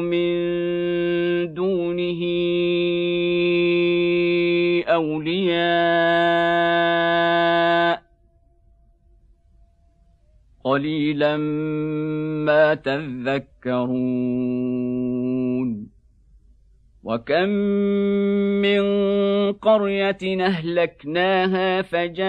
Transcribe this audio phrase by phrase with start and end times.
[0.00, 0.34] من
[1.54, 2.22] دونه
[4.88, 6.42] أولياء
[10.64, 11.36] قليلا
[12.46, 14.22] ما تذكرون
[17.04, 17.48] وكم
[18.62, 18.82] من
[19.52, 22.22] قريه اهلكناها فجاءها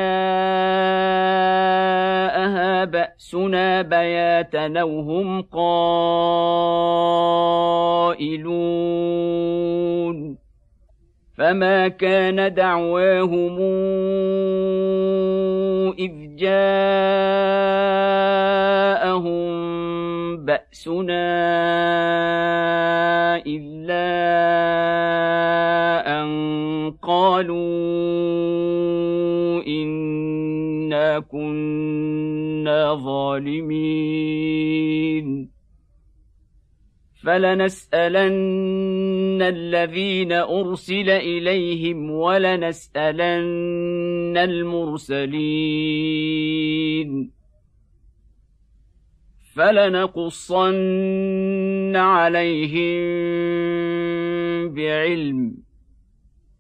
[2.86, 5.94] باسنا بياتا أو هم قائلون
[11.38, 13.60] فما كان دعواهم
[16.00, 17.74] اذ جاءهم
[20.44, 21.24] بأسنا
[23.48, 24.10] إلا
[26.22, 26.28] أن
[27.02, 27.64] قالوا
[29.68, 34.34] إنا كنا ظالمين.
[37.24, 38.22] فلنسألن
[39.42, 43.24] الذين أرسل إليهم ولنسألن
[44.38, 45.34] المرسلين.
[49.56, 50.64] فلنقصن
[51.96, 53.04] عليهم
[54.74, 55.54] بعلم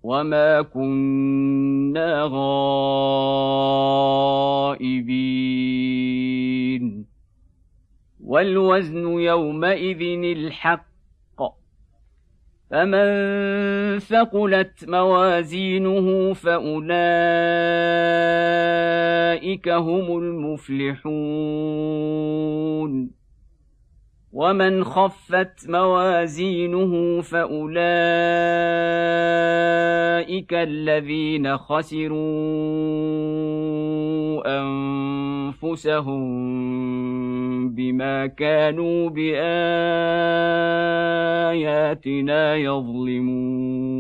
[0.04, 2.74] وما كنا غائبين.
[8.24, 10.02] والوزن يومئذ
[10.38, 10.93] الحق
[12.74, 16.90] فمن ثقلت موازينه فاولئك
[19.70, 21.14] هم المفلحون
[24.32, 27.74] ومن خفت موازينه فاولئك
[30.54, 32.24] الذين خسروا
[34.60, 36.24] انفسهم
[37.70, 39.10] بما كانوا
[41.94, 43.94] باياتنا يظلمون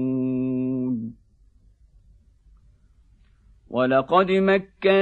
[3.69, 4.93] ولقد مكناكم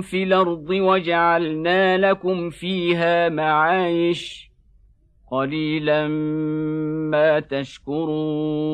[0.00, 4.50] في الأرض وجعلنا لكم فيها معايش
[5.30, 6.08] قليلا
[7.10, 8.70] ما تشكرون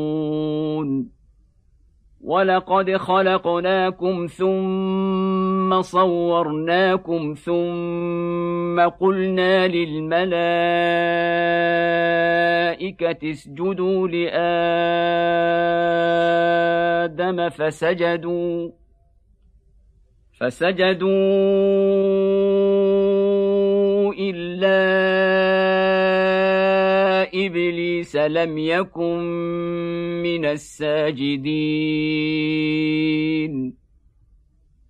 [2.21, 5.46] ولقد خلقناكم ثم
[5.83, 10.27] صورناكم ثم قلنا للملائكه
[13.31, 14.09] اسجدوا
[17.07, 18.71] لادم فسجدوا
[20.41, 21.07] فسجدوا
[24.19, 24.87] الا
[27.47, 29.23] ابليس لم يكن
[30.23, 31.87] من الساجدين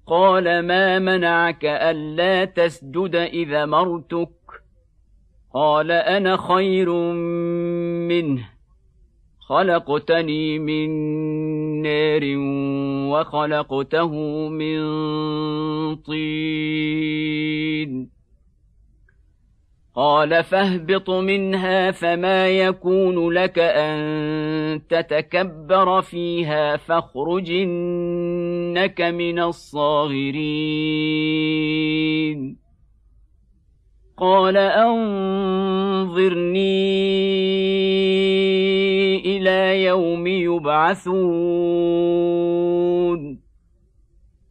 [0.07, 4.29] قال ما منعك ألا تسجد إذا مرتك؟
[5.55, 6.93] قال أنا خير
[8.09, 8.49] منه
[9.41, 10.91] خلقتني من
[11.83, 12.23] نار
[13.11, 14.13] وخلقته
[14.49, 14.77] من
[15.97, 17.37] طين.
[19.97, 30.37] قال فاهبط منها فما يكون لك أن تتكبر فيها فاخرج إنك من الصاغرين.
[34.19, 35.07] قال أنظرني
[39.37, 41.07] إلى يوم يبعثون.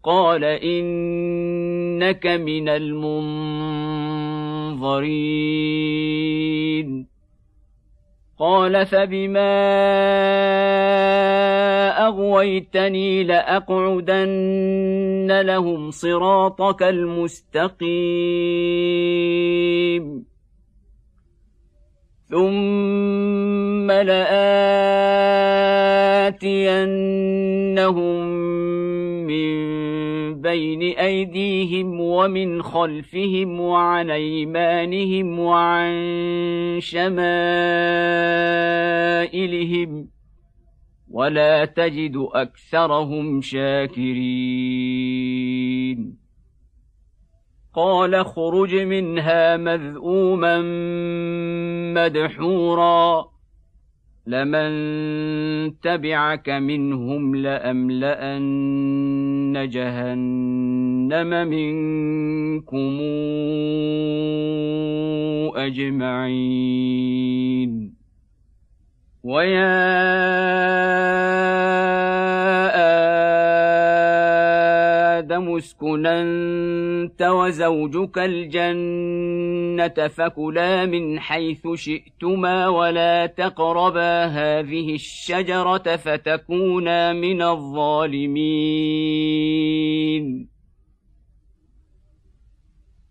[0.06, 3.26] قال انك من المنظرين
[8.40, 9.56] قال فبما
[12.08, 14.62] اغويتني لاقعدن
[15.42, 17.96] لهم صراطك المستقيم
[22.30, 24.66] ثم لاتينهم
[29.28, 29.95] من
[30.46, 35.94] بين أيديهم ومن خلفهم وعن أيمانهم وعن
[36.80, 37.28] شمائلهم
[41.12, 44.56] ولا تجد أكثرهم شاكرين.
[47.76, 50.62] قال اخرج منها مذءوما
[51.94, 53.35] مدحورا.
[54.28, 58.46] لمن تبعك منهم لأملأن
[59.70, 63.00] جهنم منكم
[65.56, 67.16] أجمعين.
[69.24, 70.16] ويا
[75.36, 75.60] آدم
[76.06, 88.76] أنت وزوجك الجنة فكلا من حيث شئتما ولا تقربا هذه الشجرة فتكونا من الظالمين.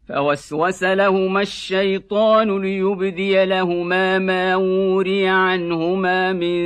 [0.08, 6.64] فوسوس لهما الشيطان ليبدي لهما ما وري عنهما من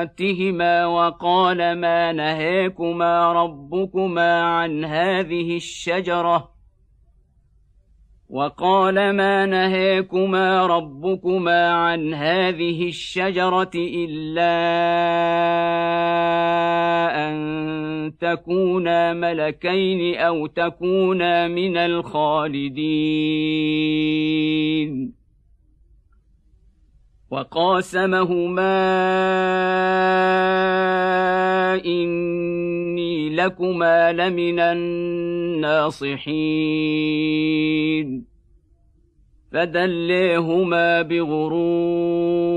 [0.00, 6.50] سوءاتهما وقال ما نهيكما ربكما عن هذه الشجره
[8.28, 14.56] وقال ما نهيكما ربكما عن هذه الشجره الا
[17.28, 22.80] ان تكونا ملكين أو تكونا من الخالدين
[27.30, 28.74] وقاسمهما
[31.86, 36.00] إني لكما لمن الناصحين.
[39.52, 42.50] فدليهما بغرور.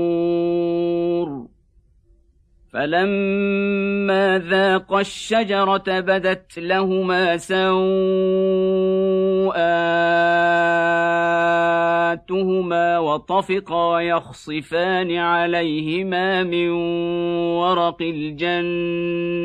[2.74, 7.78] فلما ذاقا الشجره بدت لهما سوءاتهما
[12.98, 16.70] وطفقا يخصفان عليهما من
[17.60, 19.44] ورق الجنه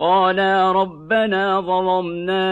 [0.00, 2.46] قالا ربنا ظلمنا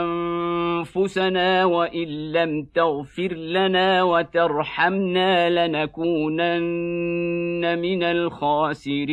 [0.00, 6.58] أنفسنا وإن لم تغفر لنا وترحمنا لنكونن
[7.78, 9.12] من الخاسرين.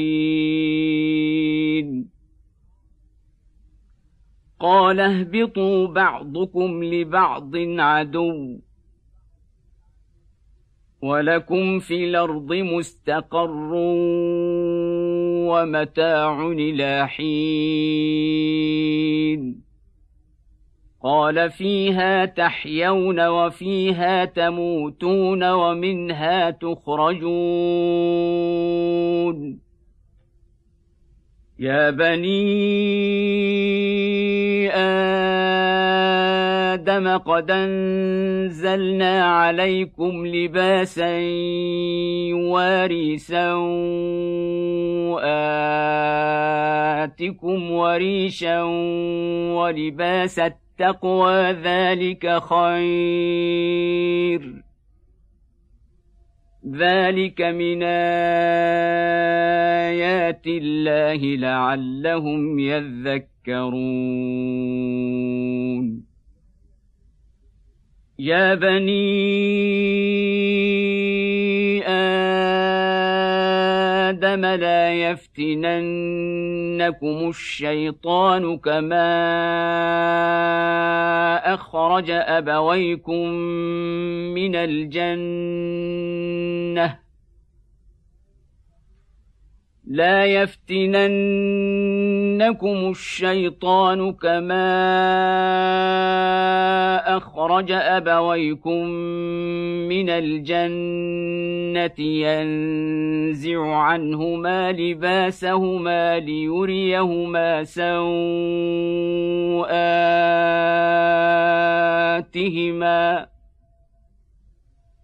[4.59, 8.59] قال اهبطوا بعضكم لبعض عدو
[11.01, 13.75] ولكم في الأرض مستقر
[15.49, 18.49] ومتاع إلى حين.
[21.03, 27.69] قال فيها تحيون وفيها تموتون ومنها تخرجون.
[31.59, 32.69] يا بني
[36.89, 41.17] آدم قد انزلنا عليكم لباسا
[42.29, 43.51] يواري سواتكم
[47.71, 48.63] وريشا
[49.53, 53.03] ولباس التقوى ذلك خير
[56.75, 57.97] ذلك من ايات
[60.47, 64.29] الله لعلهم يذكرون
[68.19, 68.99] يا بني
[74.09, 75.69] آدم لا يفتننكم
[77.29, 79.13] الشيطان كما
[81.53, 83.29] أخرج أبويكم
[84.35, 85.89] من الجنة.
[89.89, 91.09] لا يفتننكم
[92.89, 94.67] الشيطان كما
[97.17, 98.85] أخرج أبويكم
[99.89, 108.19] من الجنة ينزع عنهما لباسهما ليريهما سوءاتهما
[113.19, 113.38] إن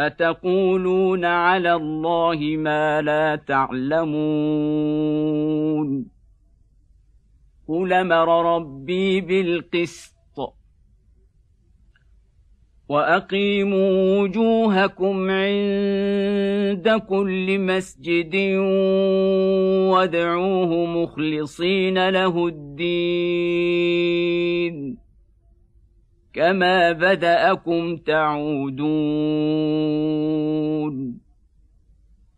[0.00, 4.06] أتقولون على الله ما لا تعلمون؟
[7.68, 10.16] قل أمر ربي بالقسط
[12.88, 18.36] وأقيموا وجوهكم عند كل مسجد
[19.92, 23.46] وادعوه مخلصين له الدين.
[26.36, 29.36] كما بداكم تعودون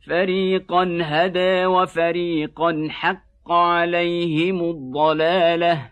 [0.06, 5.90] فريقا هدى وفريقا حق عليهم الضلاله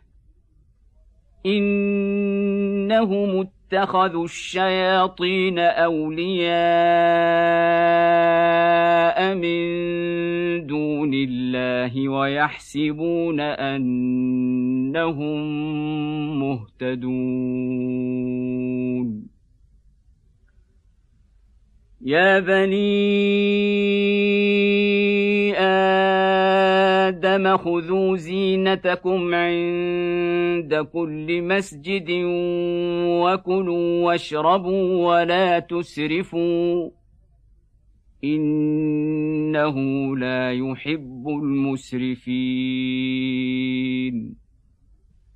[1.47, 6.46] انهم اتخذوا الشياطين أولياء
[9.35, 15.00] من دون الله ويحسبون أنهم
[16.40, 17.06] مهتدون.
[22.07, 22.87] يا بني
[27.09, 32.11] آدم خذوا زينتكم عند كل مسجد
[33.23, 36.91] وكلوا واشربوا ولا تسرفوا
[38.25, 39.77] إنه
[40.17, 42.37] لا يحب المسرفين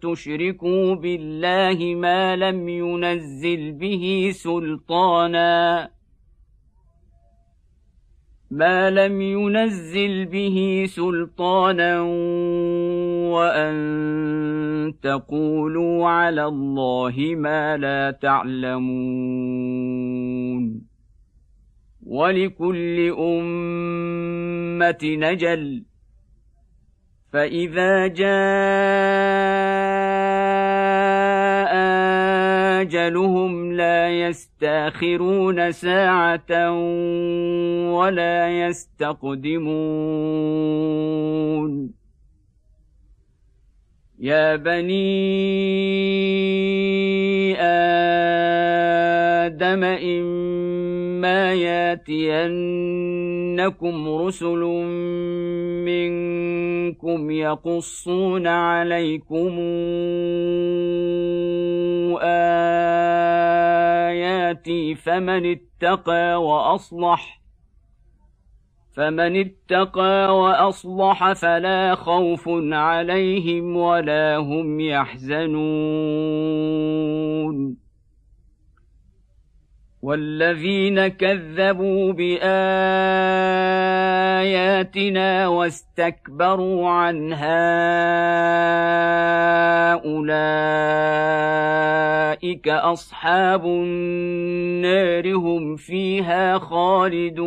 [0.00, 5.90] تشركوا بالله ما لم ينزل به سلطانا
[8.50, 12.00] ما لم ينزل به سلطانا
[13.32, 13.74] وان
[15.02, 19.62] تقولوا على الله ما لا تعلمون
[22.06, 25.84] ولكل امه نجل
[27.32, 28.32] فاذا جاء
[32.80, 36.72] اجلهم لا يستاخرون ساعه
[37.92, 39.62] ولا يستقدمون
[44.22, 45.02] يا بني
[49.42, 52.48] آدم إما ياتينكم
[54.08, 54.60] رسل
[55.84, 59.58] منكم يقصون عليكم
[63.82, 67.41] آياتي فمن اتقى وأصلح
[68.92, 75.52] فمن اتقى وأصلح فلا خوف عليهم ولا هم يحزنون
[80.02, 82.42] والذين كذبوا بآياتنا
[85.48, 87.62] واستكبروا عنها
[89.94, 90.28] أولئك
[92.68, 97.42] أصحاب النار هم فيها خالدون.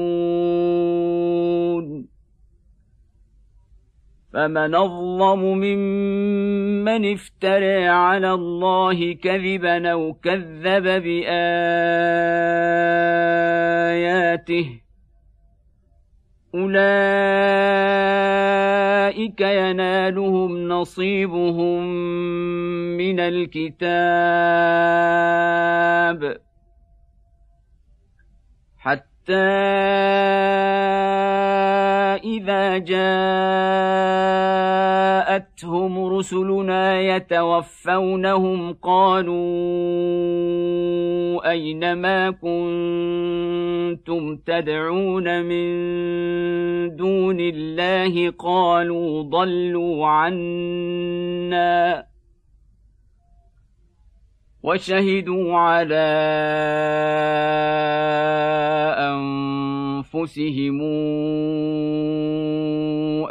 [4.36, 11.26] فمن اظلم ممن افترى على الله كذبا أو كذب باياته
[16.56, 17.02] اولئك
[19.42, 21.84] ينالهم نصيبهم
[22.98, 23.86] من الكتاب
[28.78, 29.46] حتى
[32.26, 33.06] اذا جاءتهم
[36.06, 39.36] رسلنا يتوفونهم قالوا
[41.52, 45.66] اين ما كنتم تدعون من
[46.96, 52.06] دون الله قالوا ضلوا عنا
[54.64, 56.06] وشهدوا على
[60.06, 60.82] انفسهم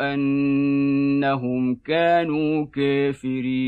[0.00, 3.64] انهم كانوا كافرين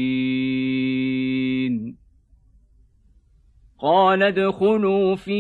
[3.78, 5.36] قال ادخلوا في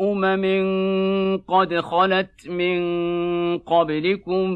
[0.00, 2.78] امم قد خلت من
[3.58, 4.50] قبلكم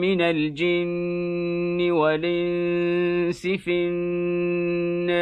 [0.00, 5.12] من الجن والانس في النار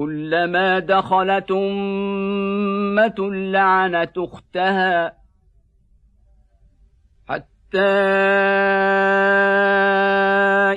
[0.00, 5.19] كلما دخلت أمة لعنت أختها.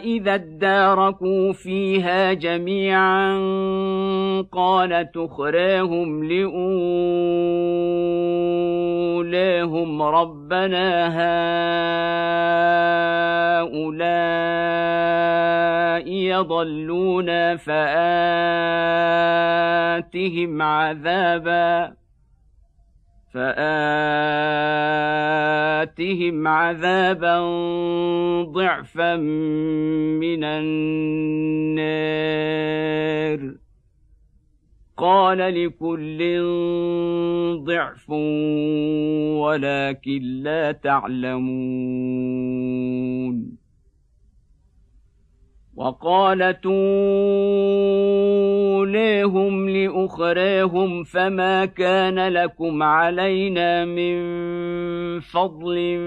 [0.04, 3.34] إذا اداركوا فيها جميعا
[4.52, 6.82] قال تخراهم لأولاهم
[10.02, 11.08] ربنا
[13.64, 14.14] هؤلاء
[16.08, 17.82] يضلون فآتهم
[20.62, 22.03] عذاباً
[23.34, 24.48] فآتهم
[26.48, 27.40] عذابا
[28.44, 31.84] ضعفا من النار.
[34.98, 36.42] قال لكل
[37.64, 38.10] ضعف
[39.40, 42.04] ولكن لا تعلمون.
[45.76, 46.66] وقالت
[48.76, 54.20] أوليهم لأخريهم فما كان لكم علينا من
[55.20, 56.00] فضل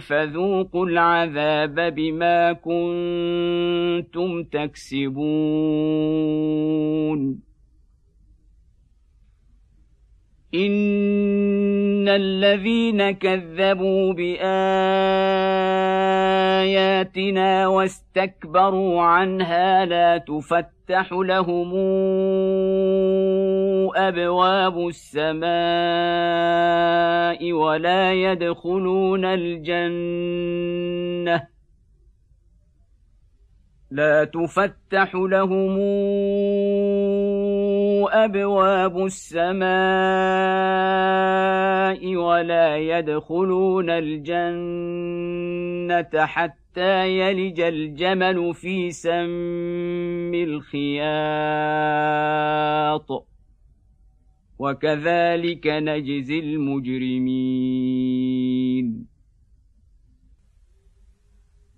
[0.00, 5.20] فذوقوا العذاب بما كنتم تكسبون.
[10.54, 14.46] ان الذين كذبوا باياتنا
[17.66, 21.74] واستكبروا عنها لا تفتح لهم
[23.96, 25.50] ابواب السماء
[27.52, 30.80] ولا يدخلون الجنه
[33.90, 35.78] لا تفتح لهم
[38.08, 39.70] أبواب السماء
[42.16, 45.06] ولا يدخلون الجنة
[46.26, 51.10] حتى يلج الجمل في سم الخياط.
[54.58, 57.50] وكذلك نجزي المجرمين.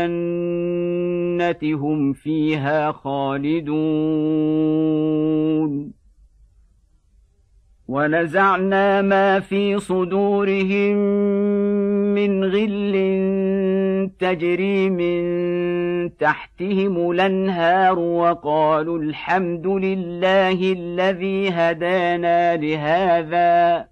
[1.62, 3.72] هم فيها خالدون.
[7.88, 10.96] ونزعنا ما في صدورهم
[12.14, 12.92] من غل
[14.18, 15.22] تجري من
[16.16, 23.91] تحتهم الأنهار وقالوا الحمد لله الذي هدانا لهذا.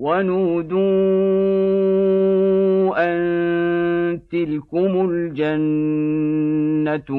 [0.00, 0.80] ونودوا
[2.96, 7.10] ان تلكم الجنة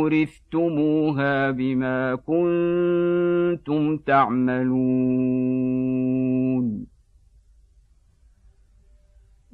[0.00, 4.66] أورثتموها بما كنتم تعملون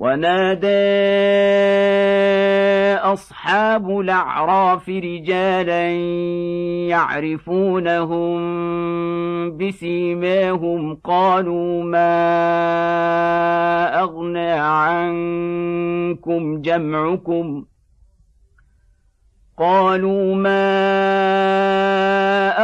[0.00, 0.66] ونادى
[3.12, 5.90] أصحاب الأعراف رجالا
[6.88, 8.40] يعرفونهم
[9.56, 12.10] بسيماهم قالوا ما
[14.02, 15.62] أغنى عنكم
[16.62, 17.64] جمعكم؟
[19.60, 20.70] قالوا ما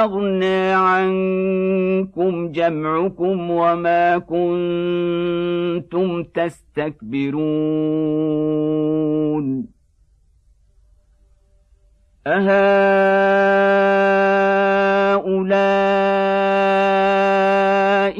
[0.04, 7.36] أغنى عنكم جمعكم وما كنتم تستكبرون
[12.26, 12.56] أهؤلاء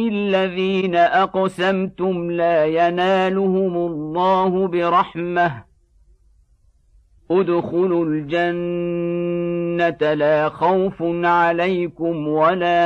[0.09, 5.76] الذين أقسمتم لا ينالهم الله برحمة
[7.31, 12.77] ادخلوا الجنة لا خوف عليكم ولا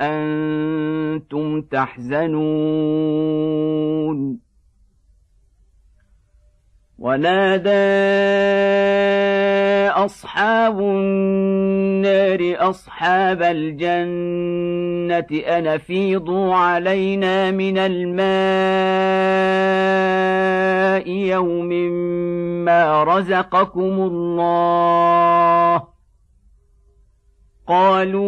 [0.00, 2.44] أنتم تحزنون.
[6.98, 7.70] ونادى
[10.04, 15.26] أصحاب النار أصحاب الجنة
[15.56, 18.24] ان افيضوا علينا من الماء
[21.08, 21.68] يوم
[22.64, 23.80] ما رزقكم
[24.10, 25.82] الله.
[27.68, 28.24] قالوا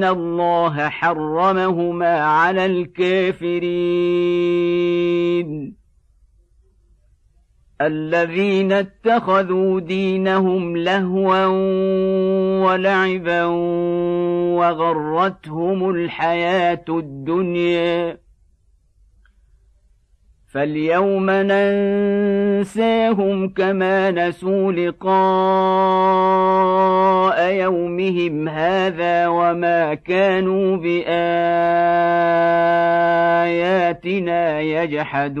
[0.00, 3.80] ان الله حرمهما على الكافرين
[7.80, 11.46] الذين اتخذوا دينهم لهوا
[12.64, 13.44] ولعبا
[14.56, 18.18] وغرتهم الحياة الدنيا
[20.52, 22.88] فاليوم ننساهم
[23.48, 25.10] كما نسوا لقاء
[27.52, 31.10] يومهم هذا وما كانوا باياتنا
[34.60, 35.40] يجحدون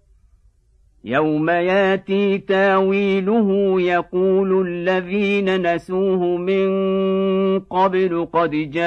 [1.05, 6.69] يوم ياتي تاويله يقول الذين نسوه من
[7.59, 8.81] قبل قد جاءت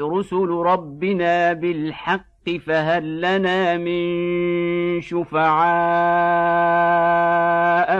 [0.00, 5.50] رسل ربنا بالحق فهل لنا من شفعاء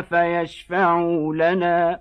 [0.00, 2.00] فيشفعوا لنا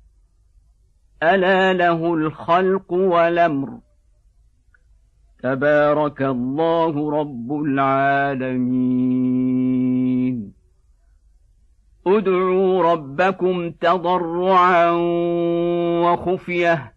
[1.23, 3.69] ألا له الخلق والأمر.
[5.43, 8.61] تبارك الله رب العالمين.
[12.07, 14.91] ادعوا ربكم تضرعا
[16.03, 16.93] وخفية.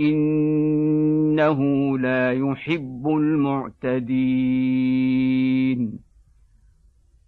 [0.00, 1.60] إنه
[1.98, 6.03] لا يحب المعتدين.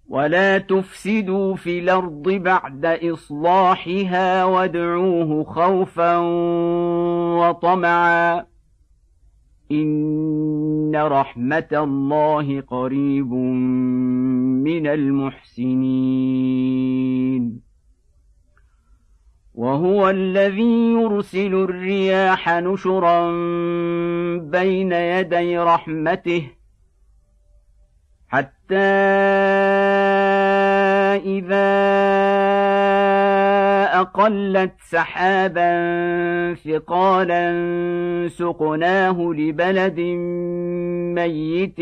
[0.08, 6.16] ولا تفسدوا في الأرض بعد اصلاحها وادعوه خوفا
[7.38, 8.46] وطمعا
[9.72, 13.32] ان رحمه الله قريب
[14.64, 14.86] من
[16.36, 16.66] المحسنين
[19.54, 23.30] وهو الذي يرسل الرياح نشرا
[24.38, 26.50] بين يدي رحمته
[28.36, 28.76] حتى
[31.24, 31.72] إذا
[34.00, 35.70] أقلت سحابا
[36.54, 37.44] ثقالا
[38.28, 40.00] سقناه لبلد
[41.14, 41.80] ميت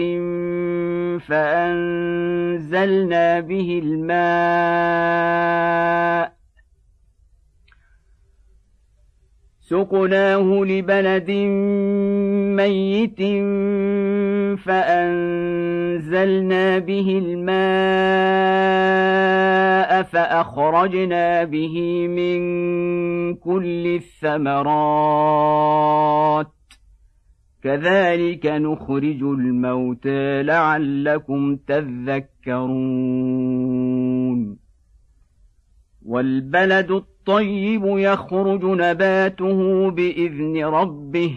[1.28, 4.74] فأنزلنا به الماء
[9.74, 11.30] سقناه لبلد
[12.60, 13.20] ميت
[14.64, 15.98] فأنزلنا
[16.78, 17.62] به الماء
[20.02, 22.40] فأخرجنا به من
[23.34, 24.86] كل الثمرات.
[27.62, 32.64] كذلك نخرج الموتى لعلكم تذكرون.
[36.06, 41.34] والبلد الطيب يخرج نباته بإذن ربه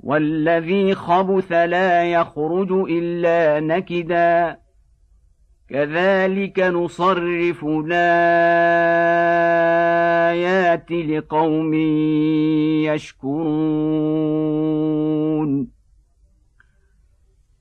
[0.00, 4.58] والذي خبث لا يخرج إلا نكدا.
[5.68, 7.90] كذلك نصرف الآيات
[10.90, 11.74] لقوم
[12.84, 13.38] يشكرون.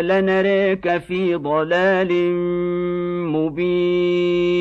[0.00, 2.32] لنريك في ضلال
[3.32, 4.56] مبين.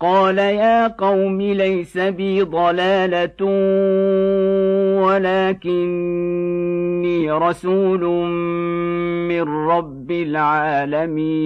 [0.00, 3.44] قال يا قوم ليس بي ضلاله
[5.02, 8.00] ولكني رسول
[9.28, 11.38] من رب العالمين.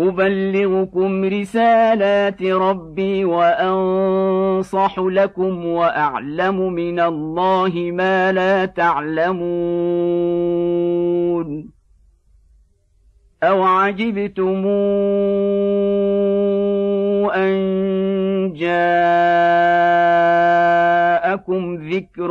[0.00, 9.46] أبلغكم رسالات ربي وأنصح لكم وأعلم من الله ما لا تعلمون
[13.42, 14.66] أو عجبتم
[17.34, 17.56] أن
[21.46, 22.30] جاءكم ذكر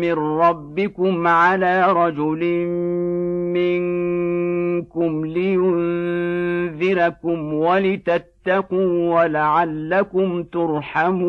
[0.00, 2.66] من ربكم على رجل
[3.54, 6.74] منكم لينذركم
[7.54, 11.20] ولتتقوا ولعلكم ترحمون.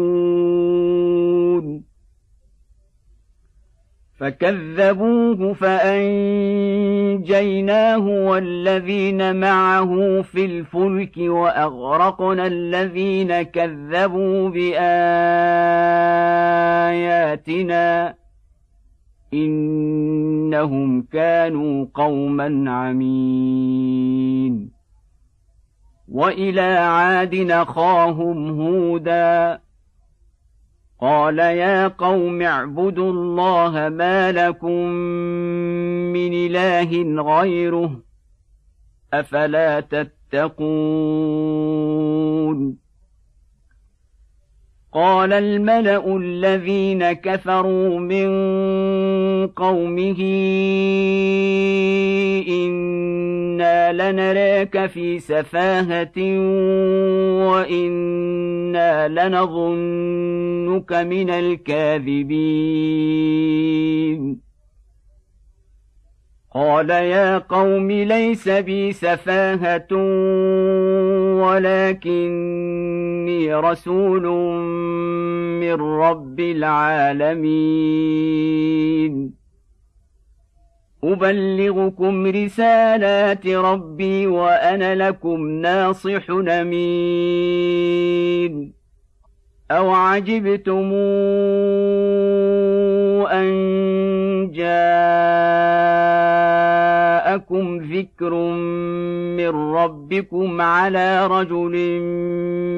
[4.21, 5.97] فكذبوه فأنجيناه
[8.07, 14.95] والذين معه في الفلك وأغرقنا الذين كذبوا بآياتنا
[19.33, 24.71] إنهم كانوا قوما عمين.
[26.07, 29.61] وإلى عاد نخاهم هودا
[31.01, 34.87] قال يا قوم اعبدوا الله ما لكم
[36.13, 38.03] من إله غيره
[39.13, 40.81] أفلا تتقون
[44.93, 48.27] قال الملأ الذين كفروا من
[49.47, 50.21] قومه
[52.47, 56.17] أنا لنراك في سفاهه
[57.47, 62.81] وأنا لنظنك من الكاذبين
[66.53, 69.87] قال يا قوم ليس بي سفاهه
[73.31, 74.27] ولكني رسول
[75.59, 77.41] من رب العالمين.
[81.03, 87.21] أبلغكم رسالات ربي وأنا لكم ناصح أمين.
[89.71, 90.93] أو عجبتم
[93.31, 93.51] أن
[94.53, 94.91] جاءكم
[97.77, 98.33] ذكر
[99.41, 101.99] من ربكم على رجل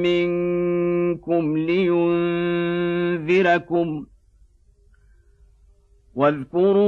[0.04, 1.58] منكم
[2.78, 3.26] لينذركم
[6.16, 6.84] واذكروا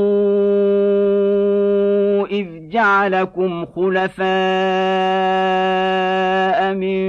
[2.28, 4.26] إذ جعلكم خلفاء
[6.74, 7.06] من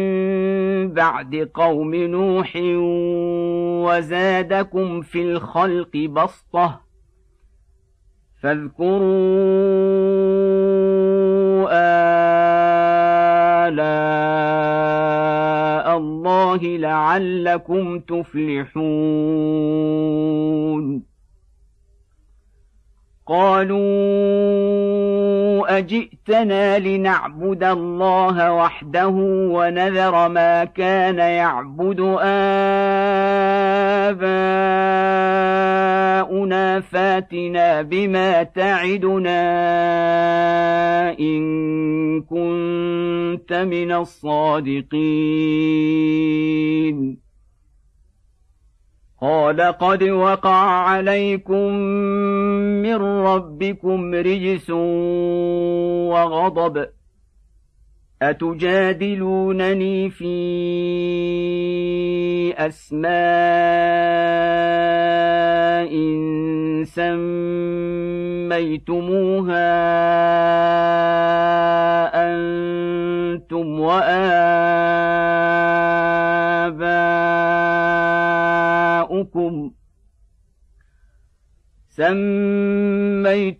[0.93, 2.53] بعد قوم نوح
[3.87, 6.81] وزادكم في الخلق بسطة
[8.43, 10.56] فاذكروا
[16.57, 18.77] الله لعلكم تفلحون.
[23.27, 23.79] قالوا
[25.79, 29.09] أجئتنا لنعبد الله وحده
[29.53, 32.01] ونذر ما كان يعبد
[35.91, 39.39] آباؤنا فاتنا بما تعدنا
[41.19, 44.87] إن كنت من الصادقين
[49.21, 51.73] قال قد وقع عليكم
[52.83, 54.71] من ربكم رجس
[56.11, 56.87] وغضب.
[58.23, 60.37] أتجادلونني في
[62.59, 63.07] أسماء
[66.85, 68.67] سميتموها
[72.15, 75.27] أنتم وآباؤكم
[81.97, 83.57] سميتموها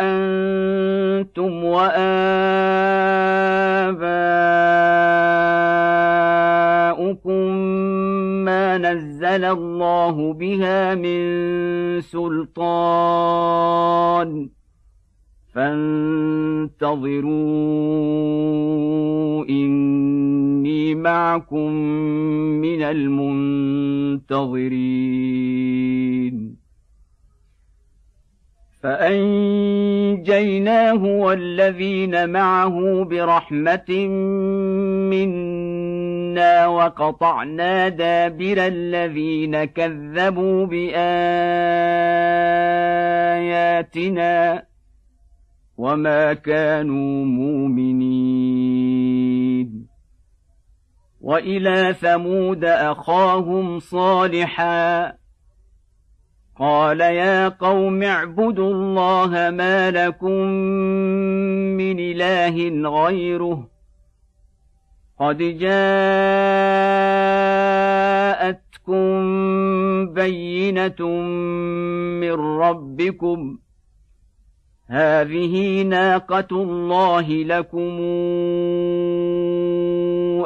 [0.00, 2.12] أنتم واباؤكم
[8.44, 11.20] ما نزل الله بها من
[12.00, 13.42] سلطان
[15.54, 16.92] فانتظروا
[19.48, 21.72] إني معكم
[22.60, 24.32] من المنتظرين.
[28.82, 30.24] فأنجيناه
[31.04, 34.06] والذين معه برحمة
[35.10, 41.12] منا وقطعنا دابر الذين كذبوا بآياتنا.
[45.82, 48.82] وما كانوا مؤمنين
[51.20, 55.12] والى ثمود اخاهم صالحا
[56.58, 60.46] قال يا قوم اعبدوا الله ما لكم
[61.76, 63.68] من اله غيره
[65.18, 65.82] قد جاءتكم
[70.14, 71.06] بينه
[72.20, 73.58] من ربكم
[74.92, 78.00] هذه ناقة الله لكم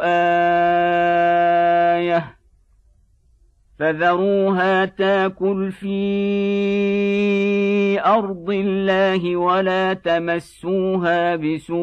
[0.03, 0.37] آية.
[3.79, 5.97] فذروها تاكل في
[8.01, 11.77] أرض الله ولا تمسوها بسوء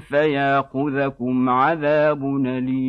[0.00, 2.88] فياخذكم عذاب أليم.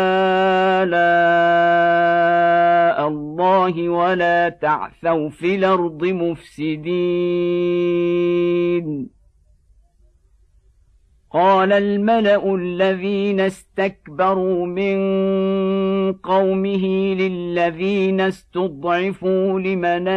[0.83, 2.41] آلاء
[3.07, 7.01] الله ولا تعثوا في الأرض مفسدين.
[11.33, 14.97] قال الملأ الذين استكبروا من
[16.13, 20.07] قومه للذين استضعفوا لمن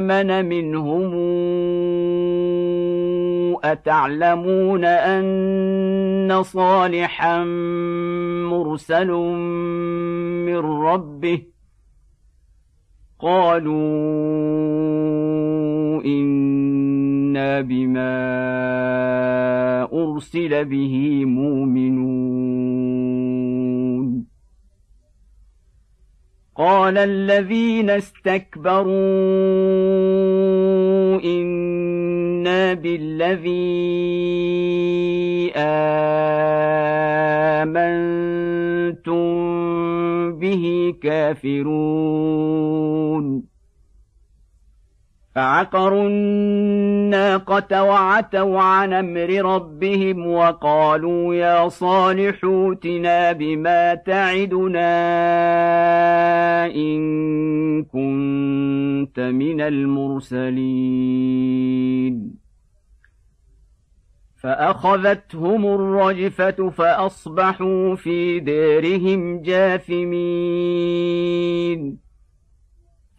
[0.00, 1.14] آمن منهم
[3.64, 7.44] أتعلمون أن صالحا
[8.44, 9.10] مرسل
[10.46, 11.42] من ربه
[13.18, 13.74] قالوا
[16.04, 18.14] إنا بما
[19.92, 22.74] أرسل به مؤمنون
[26.56, 28.94] قال الذين استكبروا
[31.24, 33.54] إنا بالذي
[35.56, 36.32] آمنتم
[40.38, 42.44] به كافرون.
[45.34, 54.86] فعقروا الناقة وعتوا عن أمر ربهم وقالوا يا صالح اوتنا بما تعدنا
[56.66, 60.94] إن كنت من المرسلين.
[64.42, 70.04] فأخذتهم الرجفة فأصبحوا في دارهم جاثمين.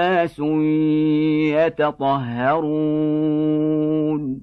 [0.00, 0.38] أناس
[1.68, 4.40] يتطهرون.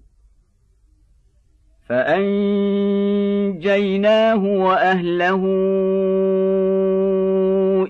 [1.90, 5.44] فأنجيناه وأهله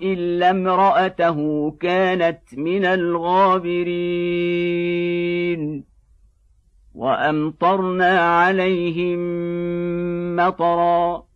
[0.04, 3.88] إلا امرأته كانت من الغابرين.
[6.96, 9.20] وأمطرنا عليهم
[10.36, 11.27] مطرا.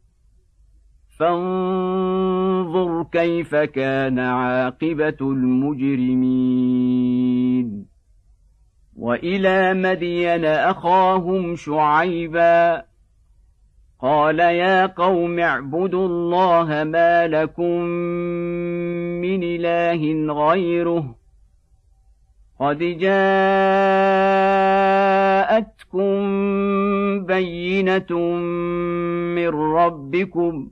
[1.21, 6.41] فانظر كيف كان عاقبة المجرمين.
[8.97, 12.83] وإلى مدين أخاهم شعيبا
[13.99, 17.81] قال يا قوم اعبدوا الله ما لكم
[19.21, 21.15] من إله غيره
[22.59, 23.25] قد جاءتكم
[27.25, 28.19] بينة
[29.35, 30.71] من ربكم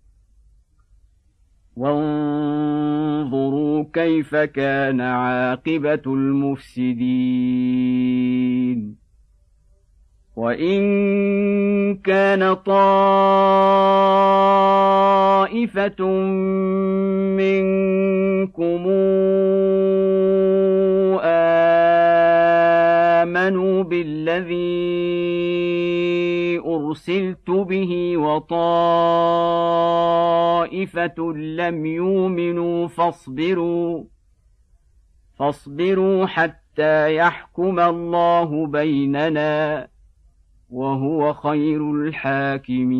[1.81, 7.01] وانظروا كيف كان عاقبة المفسدين.
[10.35, 10.81] وإن
[11.95, 12.75] كان طائفة
[17.37, 18.87] منكم
[23.21, 25.01] آمنوا بالذي
[26.91, 28.53] أرسلت به وطائفة
[31.33, 34.03] لم يؤمنوا فاصبروا
[35.33, 39.87] فاصبروا حتى يحكم الله بيننا
[40.69, 42.91] وهو خير الحاكمين.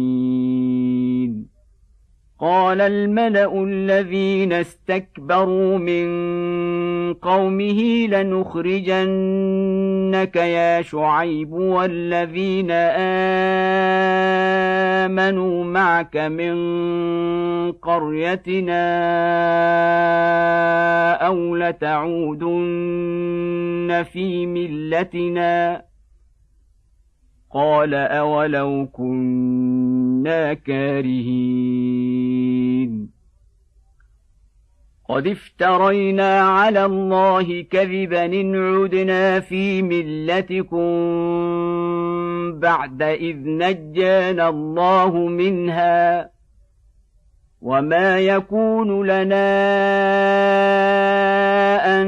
[2.42, 9.06] قال الملا الذين استكبروا من قومه لنخرجنك
[10.36, 12.72] يا شعيب والذين
[15.12, 16.56] امنوا معك من
[17.72, 18.82] قريتنا
[21.28, 22.72] أو لتعودن
[24.12, 25.91] في ملتنا
[27.54, 32.02] قال اولو كنا كارهين
[35.10, 40.82] قد افترينا على الله كذبا ان عدنا في ملتكم
[42.60, 46.30] بعد اذ نجانا الله منها
[47.62, 49.52] وما يكون لنا
[52.02, 52.08] ان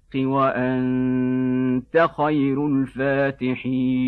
[0.15, 4.01] وأنت خير الفاتحين.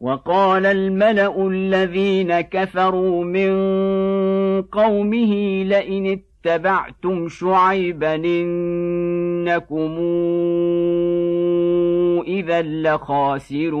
[0.00, 3.52] وقال الملأ الذين كفروا من
[4.62, 6.06] قومه لئن
[6.46, 9.98] اتبعتم شعيبا إنكم
[12.26, 13.80] إذا لخاسرون.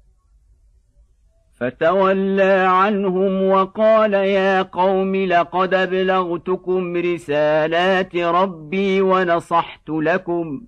[1.61, 10.61] فتولى عنهم وقال يا قوم لقد أبلغتكم رسالات ربي ونصحت لكم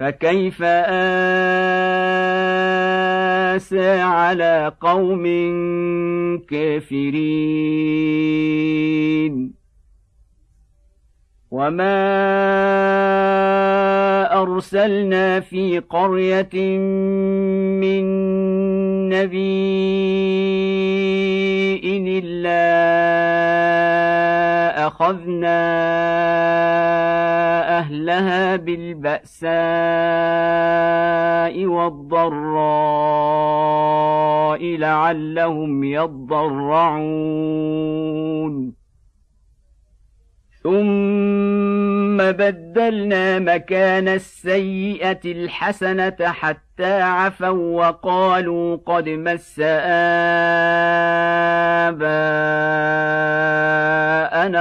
[0.00, 0.62] فكيف
[3.52, 5.24] آسى على قوم
[6.38, 7.14] كافرين
[11.54, 12.02] وما
[14.42, 16.78] ارسلنا في قريه
[17.78, 18.04] من
[19.08, 19.54] نبي
[22.18, 22.64] الا
[24.86, 25.60] اخذنا
[27.78, 29.54] اهلها بالباساء
[31.66, 32.84] والضراء
[34.76, 37.24] لعلهم يضرعون
[40.64, 50.14] ثم بدلنا مكان السيئة الحسنة حتى عفوا وقالوا قد مس آباءنا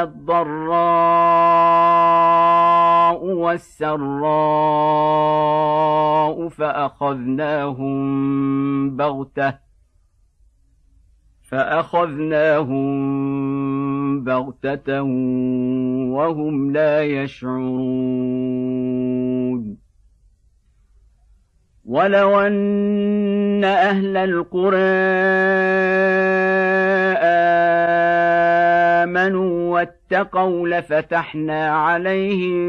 [0.04, 0.84] الضراء
[3.26, 4.43] والسراء
[6.49, 7.97] فأخذناهم
[8.97, 9.54] بغتة
[11.43, 13.04] فأخذناهم
[14.22, 15.01] بغته
[16.11, 18.64] وهم لا يشعرون
[21.86, 24.78] ولو ان أهل القرى
[29.03, 32.64] امنوا واتقوا لفتحنا عليهم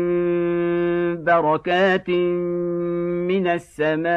[1.24, 2.11] بركات
[3.28, 4.14] من السماء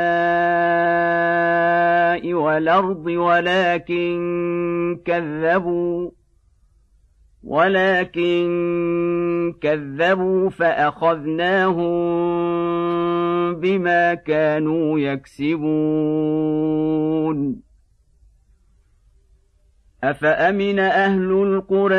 [2.34, 4.18] والارض ولكن
[5.06, 6.10] كذبوا
[7.48, 8.44] ولكن
[9.62, 11.88] كذبوا فأخذناهم
[13.56, 15.68] بما كانوا يكسبون.
[20.04, 21.96] أفأمن أهل القرى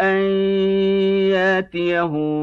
[0.00, 0.20] أن
[1.30, 2.36] ياتيهم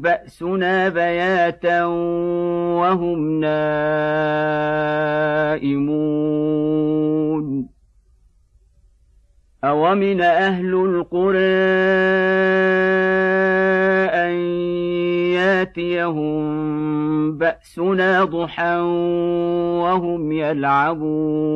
[0.00, 4.56] بأسنا بياتا وهم نائمون؟
[9.66, 11.38] أومن أهل القرى
[14.14, 14.32] أن
[15.34, 16.42] ياتيهم
[17.38, 18.78] بأسنا ضحى
[19.82, 21.46] وهم يلعبون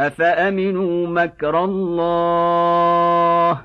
[0.00, 3.62] أفأمنوا مكر الله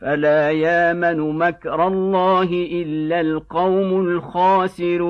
[0.00, 5.08] فلا يامن مكر الله إلا القوم الخاسرون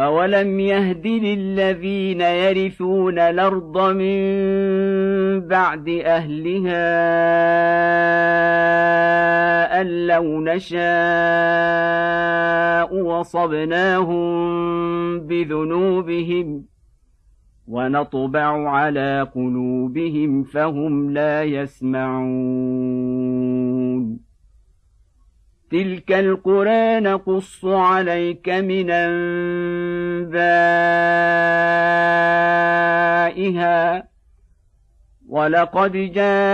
[0.00, 4.20] أولم يهد للذين يرثون الأرض من
[5.48, 6.90] بعد أهلها
[9.80, 10.80] أن لو نشاء
[13.04, 14.30] وصبناهم
[15.20, 16.64] بذنوبهم
[17.68, 23.39] ونطبع على قلوبهم فهم لا يسمعون
[25.70, 29.30] تلك القرى نقص عليك من انبائها
[35.28, 36.48] ولقد جاءتهم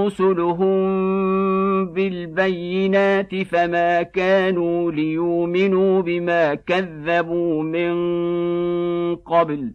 [0.00, 0.78] رسلهم
[1.92, 7.96] بالبينات فما كانوا ليؤمنوا بما كذبوا من
[9.16, 9.74] قبل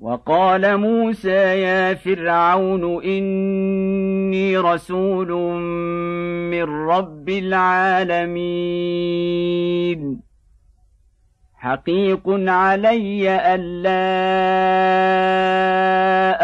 [0.00, 5.32] وقال موسى يا فرعون إني رسول
[6.50, 8.34] من رب العالمين.
[11.54, 13.90] حقيق علي الا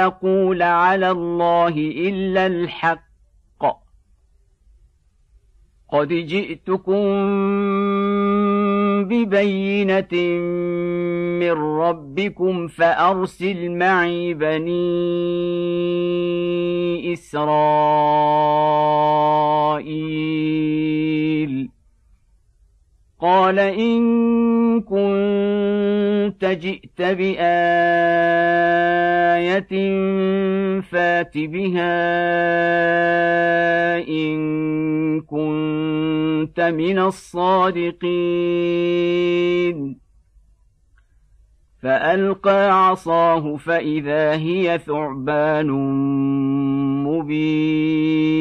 [0.06, 1.74] أقول على الله
[2.08, 3.10] إلا الحق.
[5.92, 7.06] قد جئتكم
[9.04, 10.14] ببينة
[11.40, 14.72] من ربكم فأرسل معي بني
[17.12, 18.60] إسرائيل.
[23.20, 27.40] قال إن كنت جئت بآية
[30.80, 31.98] فات بها
[34.08, 38.10] إن كنت من الصادقين.
[41.82, 45.70] فألقى عصاه فإذا هي ثعبان
[47.04, 48.40] مبين.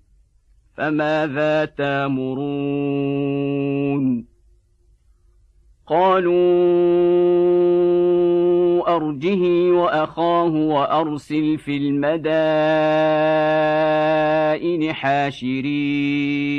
[0.77, 3.11] فماذا تامرون؟
[5.87, 6.31] قالوا
[8.95, 12.13] أرجه وأخاه وأرسل في المدائن
[14.93, 16.51] حاشرين.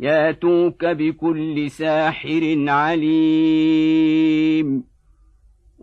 [0.00, 4.16] ياتوك بكل ساحر عليم.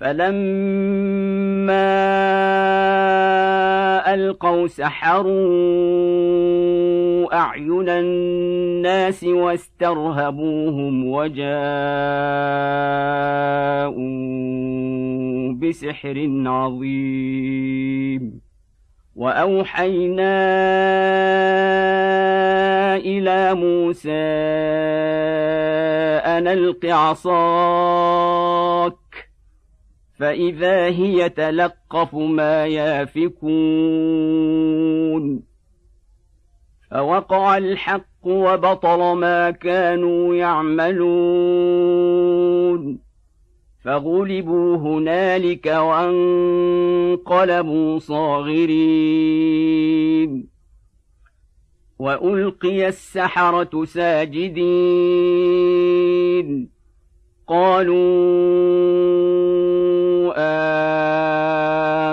[0.00, 1.86] فلما
[4.14, 5.36] ألقوا سحروا
[7.34, 11.46] أعين الناس واسترهبوهم وجاءوا
[15.52, 18.40] بسحر عظيم.
[19.16, 20.36] وأوحينا
[22.96, 24.10] إلى موسى
[26.26, 28.16] أن ألق عصاك
[30.18, 33.36] فإذا هي تلقف ما يافكون
[36.90, 41.06] فوقع الحق وبطل ما كانوا يعملون
[43.84, 47.18] فغلبوا هنالك وانقلبوا
[47.98, 49.76] صاغرين
[51.98, 54.66] والقي السحره ساجدين
[57.46, 59.45] قالوا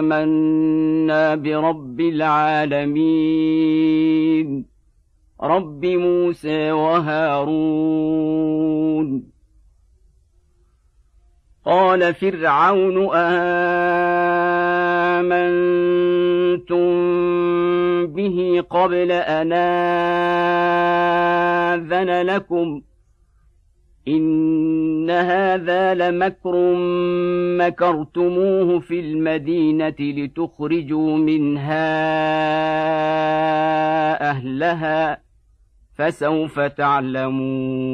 [0.03, 3.13] آمنا برب العالمين.
[5.43, 7.73] رب موسى وهارون.
[11.65, 13.63] قال فرعون آمنتم
[18.07, 19.53] به قبل أن
[21.73, 22.83] آذن لكم ۖ؟
[24.07, 26.75] ان هذا لمكر
[27.57, 31.83] مكرتموه في المدينة لتخرجوا منها
[34.29, 35.21] اهلها
[35.95, 37.93] فسوف تعلمون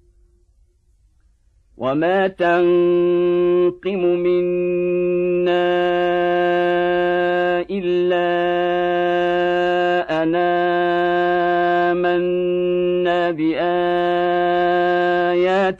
[1.81, 5.69] وما تنقم منا
[7.69, 8.29] الا
[10.21, 10.51] انا
[11.91, 13.81] امنا بايات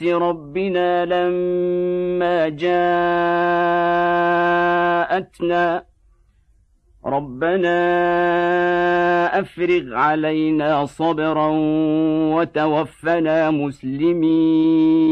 [0.03, 2.91] ربنا لما جاءتنا
[7.05, 7.77] ربنا
[9.39, 11.47] افرغ علينا صبرا
[12.35, 15.11] وتوفنا مسلمين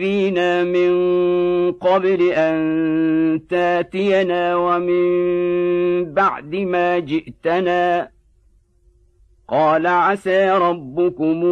[0.00, 0.92] اوذينا من
[1.72, 8.08] قبل أن تاتينا ومن بعد ما جئتنا
[9.48, 11.44] قال عسى ربكم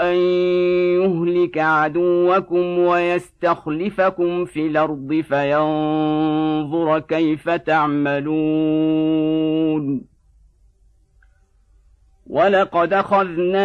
[0.00, 0.16] أن
[1.02, 8.94] يهلك عدوكم ويستخلفكم في الأرض فينظر كيف تعملون
[12.26, 13.64] ولقد أخذنا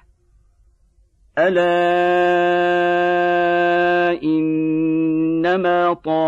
[1.37, 1.61] ألا
[4.23, 6.21] إنما طائرهم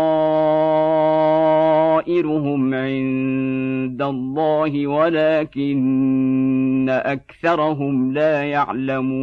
[2.74, 9.14] عند الله ولكن أكثرهم لا يعلمون.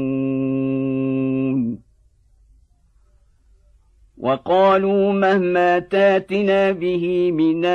[4.22, 7.66] وقالوا مهما تاتنا به من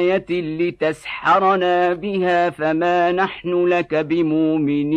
[0.00, 4.96] آية لتسحرنا بها فما نحن لك بمؤمنين.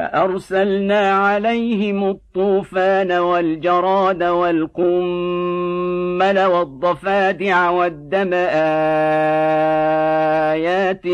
[0.00, 4.78] فأرسلنا عليهم الطوفان والجراد والقمل
[6.44, 8.30] والضفادع والدم
[10.54, 11.06] آيات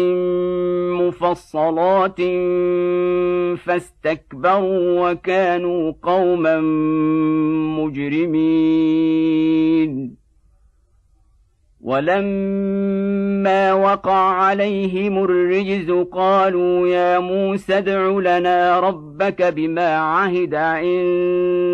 [1.03, 2.21] مفصلات
[3.59, 6.61] فاستكبروا وكانوا قوما
[7.81, 9.07] مجرمين.
[11.87, 21.67] ولما وقع عليهم الرجز قالوا يا موسى ادع لنا ربك بما عهد عندك.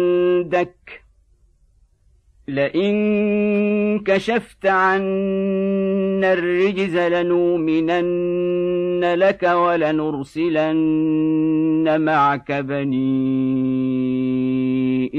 [2.48, 8.34] لئن كشفت عنا الرجز لنؤمنن
[9.14, 10.80] لك ولنرسلن
[12.00, 13.02] معك بني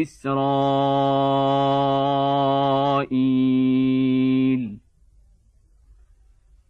[0.02, 0.74] إسرائيل.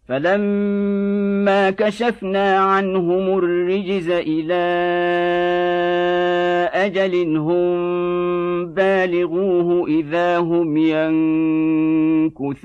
[0.08, 4.64] فلما كشفنا عنهم الرجز إلى
[6.72, 10.76] أجل هم بالغوه اذا هم
[12.36, 12.64] ينكثون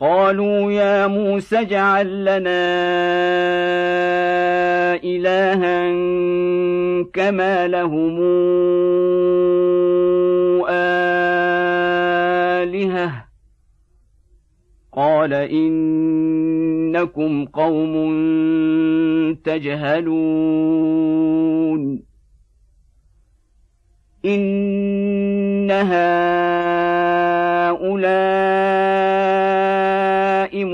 [0.00, 2.70] قالوا يا موسى اجعل لنا
[5.04, 5.90] إلها
[7.12, 8.20] كما لهم
[10.68, 11.90] آلهة.
[14.92, 15.84] قال إنكم
[17.44, 18.14] قوم
[19.44, 20.50] تجهلون.
[24.24, 26.20] إن هؤلاء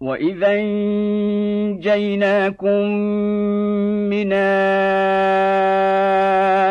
[0.00, 0.54] واذا
[1.60, 1.88] انجيناكم
[4.10, 4.32] من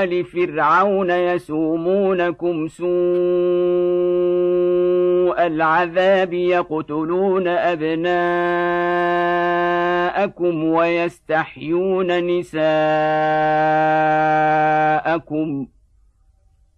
[0.01, 2.89] ال فرعون يسومونكم سوء
[5.47, 8.13] العذاب يقتلون ابناءكم
[10.63, 12.59] ويستحيون نساءكم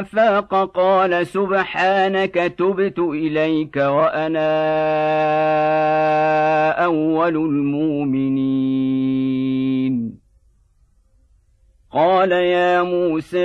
[0.00, 4.54] افاق قال سبحانك تبت اليك وأنا
[6.84, 8.64] اول المؤمنين.
[11.92, 13.38] قال يا موسى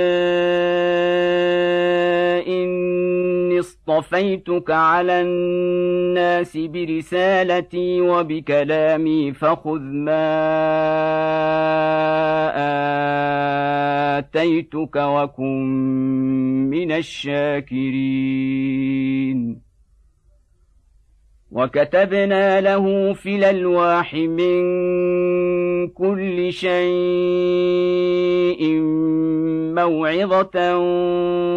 [3.60, 10.30] اصطفيتك على الناس برسالتي وبكلامي فخذ ما
[14.18, 15.66] آتيتك وكن
[16.70, 18.10] من الشاكرين.
[21.52, 24.60] وكتبنا له في الالواح من
[25.88, 26.80] كل شيء
[29.74, 30.76] موعظه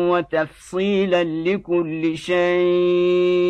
[0.10, 3.44] وتفصيلا لكل شيء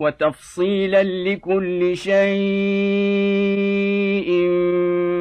[0.00, 2.20] وتفصيلا لكل شيء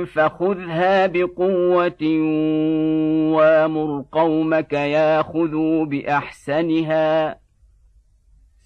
[0.05, 2.03] فخذها بقوه
[3.33, 7.39] وامر قومك ياخذوا باحسنها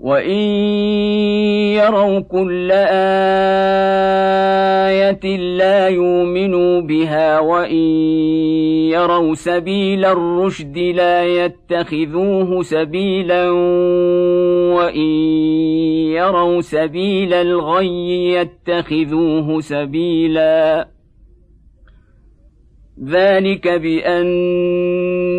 [0.00, 0.40] وان
[1.74, 3.76] يروا كل إيه
[5.56, 7.74] لا يؤمنوا بها وان
[8.92, 13.50] يروا سبيل الرشد لا يتخذوه سبيلا
[14.76, 15.00] وان
[16.16, 20.88] يروا سبيل الغي يتخذوه سبيلا
[23.04, 23.68] ذلك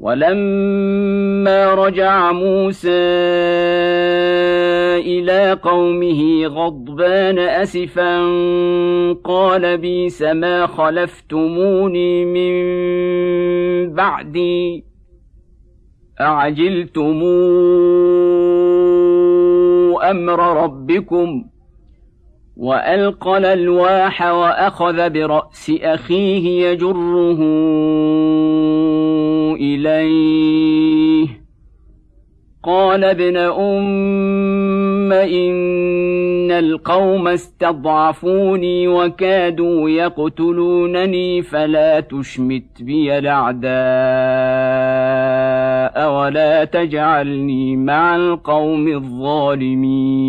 [0.00, 2.88] ولما رجع موسى
[4.98, 8.18] إلى قومه غضبان أسفا
[9.24, 14.84] قال بيس ما خلفتموني من بعدي
[16.20, 17.22] أعجلتم
[20.10, 21.44] أمر ربكم
[22.56, 27.38] وألقى الألواح وأخذ برأس أخيه يجره
[29.54, 31.48] إليه.
[32.62, 43.68] قال ابن أم إن القوم استضعفوني وكادوا يقتلونني فلا تشمت بي الأعداء
[46.12, 50.28] ولا تجعلني مع القوم الظالمين.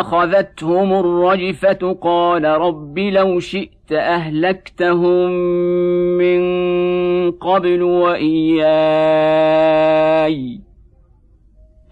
[0.00, 5.30] أخذتهم الرجفة قال رب لو شئت أهلكتهم
[6.18, 6.40] من
[7.30, 8.70] قبل وإياي.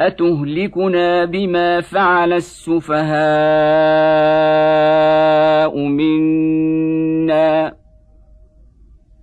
[0.01, 3.09] أتهلكنا بما فعل السفهاء
[5.87, 7.78] منا؟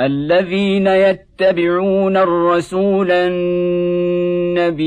[0.00, 4.84] الذين يتبعون الرسول النبي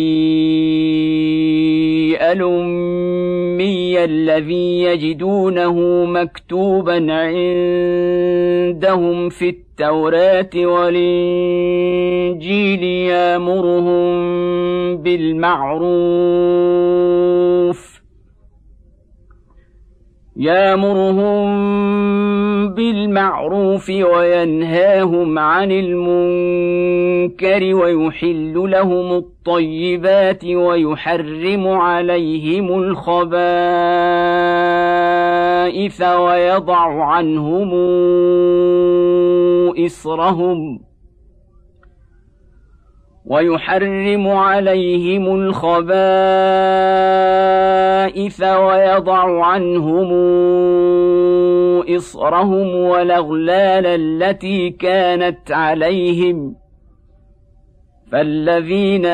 [2.31, 8.09] الأمي الذي يجدونه مكتوبا عندهم
[9.29, 11.63] في التوراة والإنجيل
[12.83, 14.09] يامرهم
[14.97, 16.29] بالمعروف
[20.39, 21.49] يامرهم
[22.73, 26.95] بالمعروف وينهاهم عن المنكر
[27.75, 33.21] ويحل لهم الطيبات ويحرم عليهم الخبائث
[36.01, 37.69] ويضع عنهم
[39.85, 40.88] إصرهم
[43.29, 45.79] ويحرم عليهم الخبائث
[48.41, 50.09] ويضع عنهم
[51.95, 56.55] إصرهم والأغلال التي كانت عليهم.
[58.11, 59.05] فالذين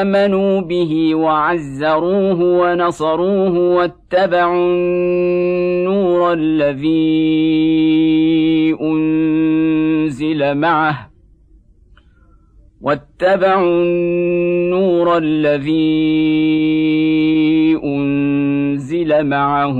[0.00, 6.94] آمنوا به وعزروه ونصروه واتبعوا النور الذي
[8.80, 11.13] أنزل معه
[13.22, 15.70] واتبعوا النور الذي
[17.84, 19.78] أنزل معه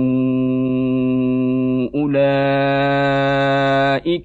[1.94, 2.30] أولئك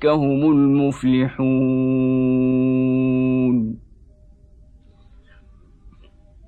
[0.05, 1.59] هم المفلحون.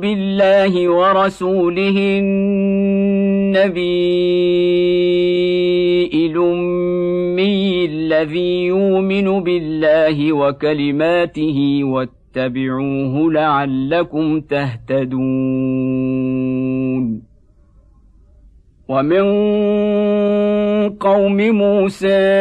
[0.00, 2.18] بالله ورسوله
[3.52, 3.86] النبي
[6.26, 15.22] الأمي الذي يؤمن بالله وكلماته واتبعوه لعلكم تهتدون.
[18.88, 19.24] ومن
[21.00, 22.32] قوم موسى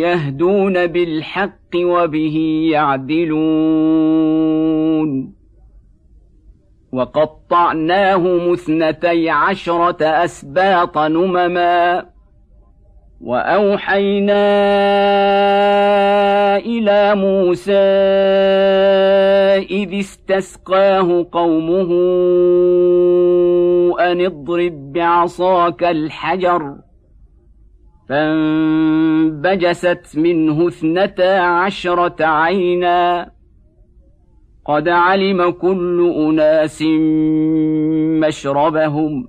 [0.00, 4.28] يهدون بالحق وبه يعدلون
[6.92, 12.06] وقطعناهم اثنتي عشره اسباط نمما
[13.20, 14.46] واوحينا
[16.56, 17.72] إلى موسى
[19.70, 21.90] اذ استسقاه قومه
[24.00, 26.76] ان اضرب بعصاك الحجر
[28.08, 33.30] فانبجست منه اثنتا عشرة عينا.
[34.64, 36.82] قد علم كل أناس
[38.26, 39.28] مشربهم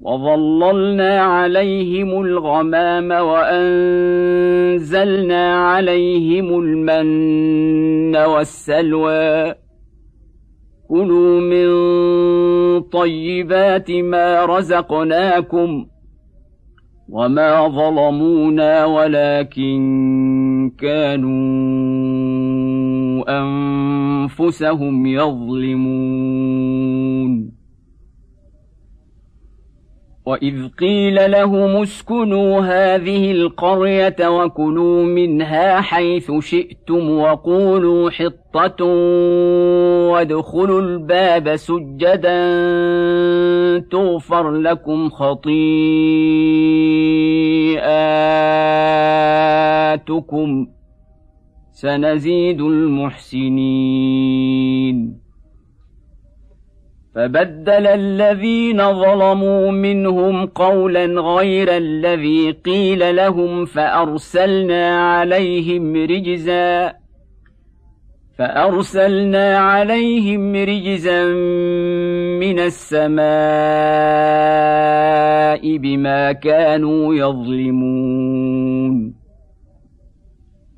[0.00, 4.36] وظللنا عليهم الغمام وأنزلنا
[5.56, 9.54] عليهم المن والسلوى.
[10.88, 11.70] كلوا من
[12.80, 15.86] طيبات ما رزقناكم
[17.10, 19.80] وما ظلمونا ولكن
[20.78, 21.30] كانوا
[23.28, 26.40] انفسهم يظلمون
[30.30, 38.84] واذ قيل لهم اسكنوا هذه القريه وكلوا منها حيث شئتم وقولوا حطه
[40.12, 42.38] وادخلوا الباب سجدا
[43.78, 45.50] تغفر لكم خطيئاتكم
[51.72, 54.00] سنزيد المحسنين
[57.14, 66.92] فبدل الذين ظلموا منهم قولا غير الذي قيل لهم فأرسلنا عليهم رجزا
[68.38, 71.24] فأرسلنا عليهم رجزا
[72.40, 73.20] من السماء
[75.76, 78.80] بما كانوا يظلمون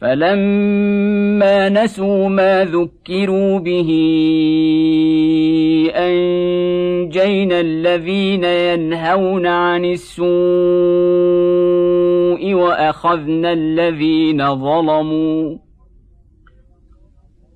[0.00, 3.90] فلما نسوا ما ذكروا به
[5.94, 10.24] انجينا الذين ينهون عن السوء
[12.54, 15.56] واخذنا الذين ظلموا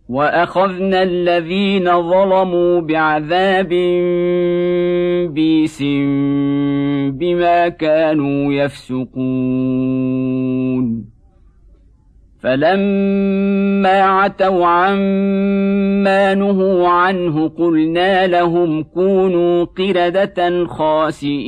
[0.09, 3.69] واخذنا الذين ظلموا بعذاب
[5.33, 5.83] بيس
[7.13, 9.95] بما كانوا يفسقون
[12.45, 21.45] فلما عتوا عما نهوا عنه قلنا لهم كونوا قرده خاسئين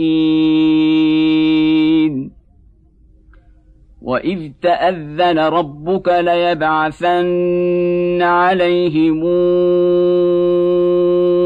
[4.03, 9.23] واذ تاذن ربك ليبعثن عليهم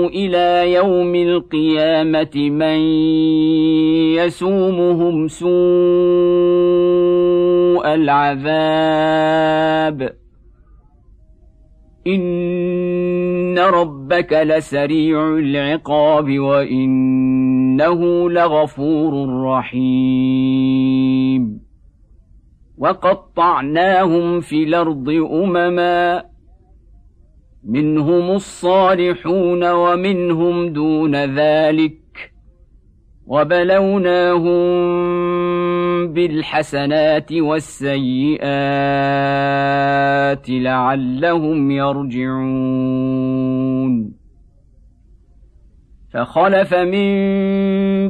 [0.09, 2.79] إلى يوم القيامه من
[4.15, 9.41] يسومهم سوء العذاب.
[12.07, 20.61] إن ربك لسريع العقاب وإنه لغفور رحيم.
[22.79, 26.25] وقطعناهم في الأرض أمما.
[27.65, 32.01] منهم الصالحون ومنهم دون ذلك.
[33.27, 34.81] وبلوناهم
[36.13, 38.41] بالحسنات والسيئات
[40.51, 43.11] لعلهم يرجعون.
[46.13, 47.09] فخلف من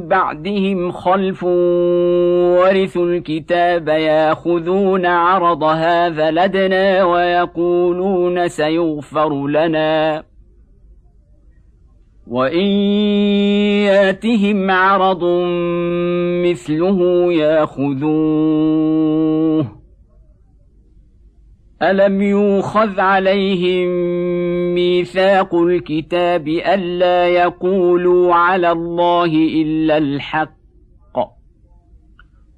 [0.07, 10.23] بعدهم خلف ورثوا الكتاب ياخذون عرض هذا لدنا ويقولون سيغفر لنا.
[12.31, 12.67] وان
[13.91, 15.23] ياتهم عرض
[16.45, 18.61] مثله ياخذوه
[21.81, 23.87] الم يوخذ عليهم
[24.75, 30.51] ميثاق الكتاب الا يقولوا على الله الا الحق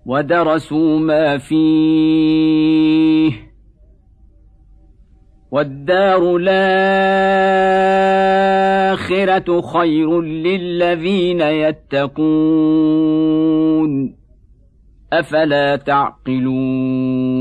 [0.05, 2.73] ودرسوا ما فيه
[5.53, 6.81] والدار الآخرة
[9.61, 12.13] خير للذين يتقون.
[15.13, 17.33] أفلا تعقلون.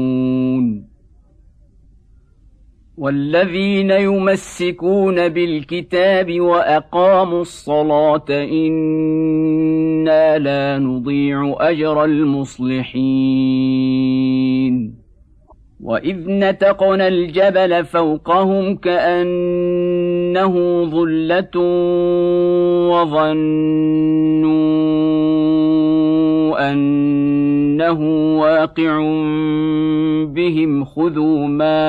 [2.99, 13.03] والذين يمسكون بالكتاب وأقاموا الصلاة إنا لا نضيع أجر المصلحين.
[15.83, 20.55] واذ نتقنا الجبل فوقهم كانه
[20.85, 21.59] ظله
[22.91, 23.53] وظنوا
[26.73, 28.01] انه
[28.39, 28.99] واقع
[30.27, 31.83] بهم خذوا ما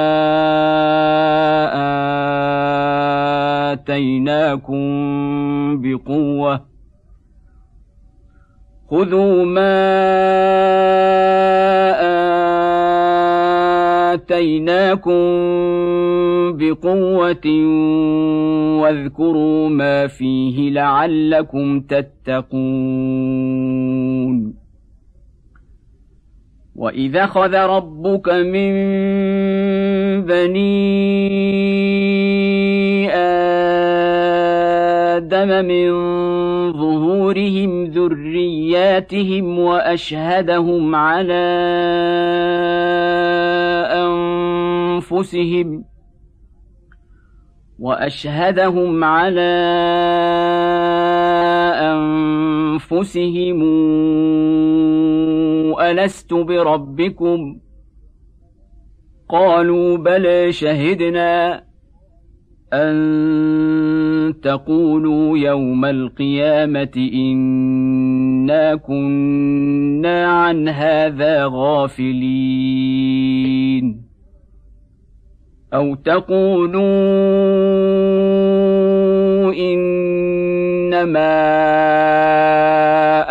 [3.74, 4.84] آتيناكم
[5.82, 6.62] بقوة
[8.90, 9.84] خذوا ما
[11.92, 12.83] آتيناكم
[16.52, 17.48] بقوة
[18.82, 23.34] واذكروا ما فيه لعلكم تتقون
[26.76, 28.74] واذا خذ ربك من
[30.22, 31.24] بني
[35.34, 35.92] آدم من
[36.74, 41.44] ظهورهم ذرياتهم وأشهدهم على
[44.06, 45.86] أنفسهم
[47.80, 49.54] وأشهدهم على
[51.94, 53.64] أنفسهم
[55.82, 57.60] ألست بربكم؟
[59.30, 61.64] قالوا بلى شهدنا
[62.74, 73.24] أن تقولوا يوم القيامة إنا كنا عن هذا غافلين.
[75.74, 76.84] أو تقولوا
[79.54, 81.34] إنما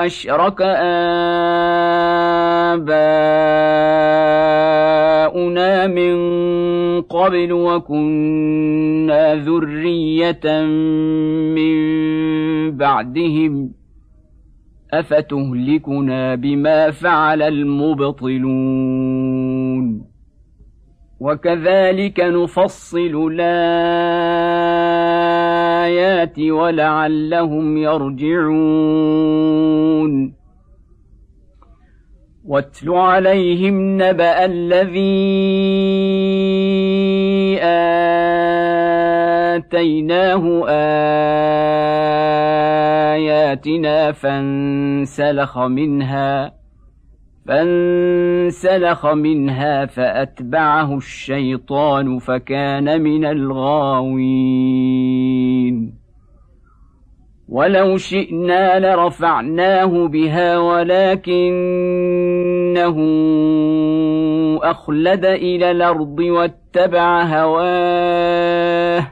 [0.07, 0.63] أشرك
[4.63, 6.17] آباؤنا من
[7.03, 10.63] قبل وكنا ذرية
[11.55, 11.77] من
[12.77, 13.73] بعدهم
[14.93, 18.53] أفتهلكنا بما فعل المبطلون
[21.23, 23.59] وكذلك نفصل الآيات
[26.39, 29.33] ولعلهم يرجعون.
[32.45, 35.03] واتل عليهم نبأ الذي
[39.63, 40.65] آتيناه
[43.15, 46.62] آياتنا فانسلخ منها.
[47.47, 54.43] فانسلخ منها فأتبعه الشيطان فكان من الغاوين.
[57.49, 61.37] ولو شئنا لرفعناه بها ولكنه
[64.63, 69.12] أخلد إلى الأرض واتبع هواه.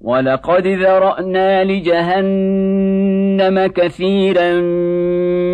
[0.00, 4.52] ولقد ذرأنا لجهنم كثيرا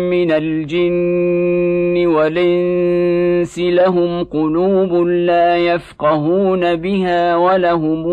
[0.09, 8.05] من الجن والإنس لهم قلوب لا يفقهون بها ولهم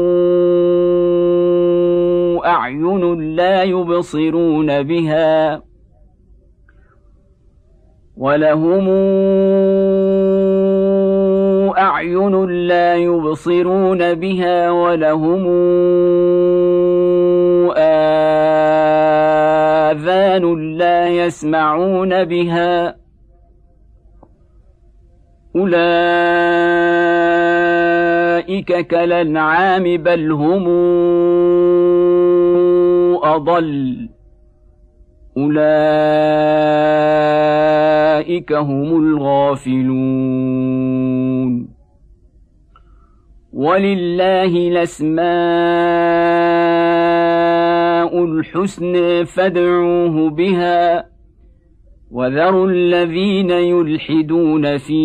[2.44, 5.62] أعين لا يبصرون بها
[8.16, 8.88] ولهم
[11.70, 15.46] اعين لا يبصرون بها ولهم
[19.94, 22.96] اذان لا يسمعون بها
[25.56, 25.94] اولئك
[28.86, 30.68] كالانعام بل هم
[33.24, 34.08] اضل
[35.36, 35.64] أولئك
[38.52, 39.84] هم الغافلون.
[43.52, 45.24] ولله الأسماء
[48.24, 51.04] الحسنى فادعوه بها.
[52.10, 55.04] وذروا الذين يلحدون في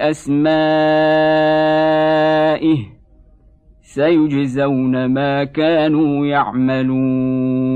[0.00, 0.46] أسمائه.
[3.82, 7.75] سيجزون ما كانوا يعملون.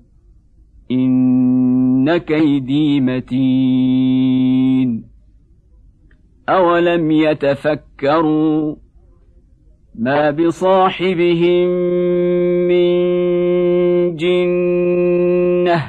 [0.91, 4.41] إن كيدي متين.
[6.49, 8.75] أولم يتفكروا
[9.95, 11.67] ما بصاحبهم
[12.67, 12.91] من
[14.15, 15.83] جنة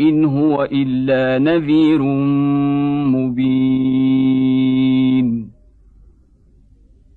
[0.00, 2.02] إن هو إلا نذير
[3.12, 4.41] مبين.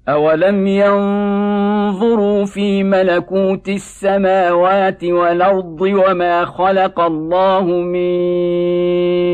[0.10, 8.18] اولم ينظروا في ملكوت السماوات والارض وما خلق الله من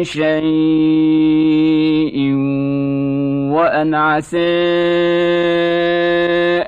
[0.04, 0.32] شيء
[3.52, 4.38] وان عسى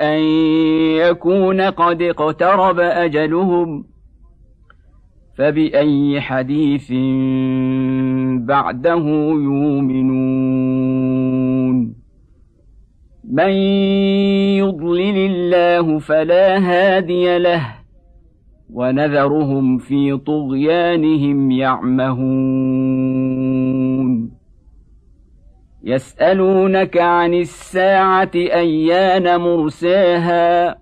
[0.01, 0.19] ان
[0.97, 3.85] يكون قد اقترب اجلهم
[5.37, 6.91] فباي حديث
[8.47, 9.05] بعده
[9.43, 10.92] يؤمنون
[13.33, 13.49] من
[14.61, 17.65] يضلل الله فلا هادي له
[18.73, 22.83] ونذرهم في طغيانهم يعمهون.
[25.83, 30.77] يسألونك عن الساعة أيان مرساها؟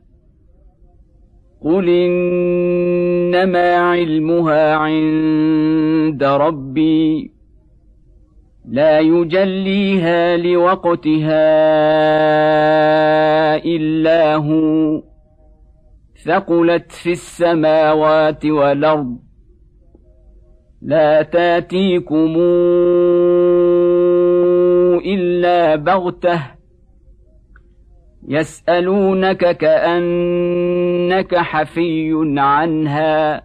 [1.62, 7.32] قل إنما علمها عند ربي.
[8.66, 11.42] لا يجليها لوقتها
[13.56, 15.02] إلا هو.
[16.26, 19.18] ثقلت في السماوات والأرض.
[20.82, 22.36] لا تاتيكم
[25.06, 26.42] إلا بغتة.
[28.28, 33.44] يسألونك كأنك حفي عنها.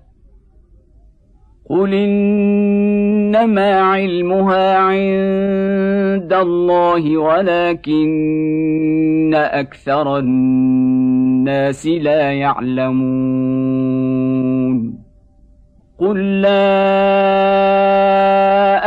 [1.70, 2.95] قل إن
[3.26, 8.06] إنما علمها عند الله ولكن
[9.34, 13.06] أكثر الناس لا يعلمون.
[15.98, 16.50] قل لا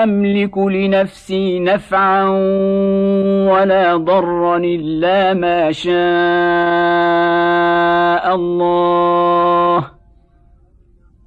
[0.04, 2.30] أملك لنفسي نفعا
[3.50, 5.96] ولا ضرا إلا ما شاء
[8.36, 9.89] الله.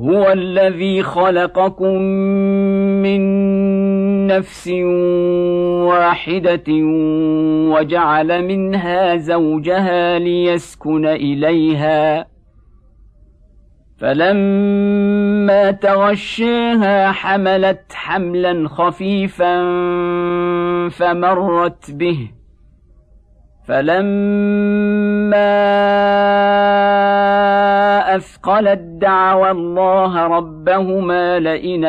[0.00, 2.02] هو الذي خلقكم
[3.02, 3.20] من
[4.26, 4.68] نفس
[5.88, 6.72] واحدة
[7.72, 12.26] وجعل منها زوجها ليسكن إليها.
[13.98, 19.58] فلما تغشيها حملت حملا خفيفا
[20.88, 22.30] فمرت به.
[23.68, 25.40] فلما
[28.40, 31.84] اثقلت دعوى الله ربهما لئن